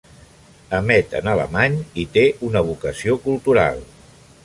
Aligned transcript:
Emet 0.77 1.13
en 1.19 1.29
alemany 1.35 1.77
i 2.05 2.07
té 2.17 2.25
una 2.51 2.67
vocació 2.73 3.23
cultural. 3.31 3.89